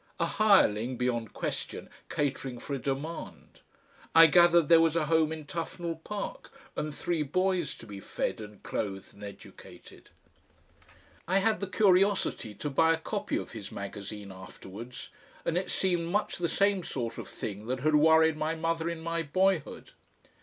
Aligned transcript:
A 0.19 0.25
hireling, 0.25 0.97
beyond 0.97 1.31
question, 1.33 1.87
catering 2.09 2.57
for 2.57 2.73
a 2.73 2.79
demand. 2.79 3.59
I 4.15 4.25
gathered 4.25 4.67
there 4.67 4.81
was 4.81 4.95
a 4.95 5.05
home 5.05 5.31
in 5.31 5.45
Tufnell 5.45 6.03
Park, 6.03 6.51
and 6.75 6.91
three 6.91 7.21
boys 7.21 7.75
to 7.75 7.85
be 7.85 7.99
fed 7.99 8.41
and 8.41 8.63
clothed 8.63 9.13
and 9.13 9.23
educated.... 9.23 10.09
I 11.27 11.37
had 11.37 11.59
the 11.59 11.67
curiosity 11.67 12.55
to 12.55 12.69
buy 12.71 12.95
a 12.95 12.97
copy 12.97 13.37
of 13.37 13.51
his 13.51 13.71
magazine 13.71 14.31
afterwards, 14.31 15.11
and 15.45 15.55
it 15.55 15.69
seemed 15.69 16.07
much 16.07 16.37
the 16.37 16.49
same 16.49 16.83
sort 16.83 17.19
of 17.19 17.27
thing 17.27 17.67
that 17.67 17.81
had 17.81 17.93
worried 17.93 18.37
my 18.37 18.55
mother 18.55 18.89
in 18.89 19.01
my 19.01 19.21
boyhood. 19.21 19.91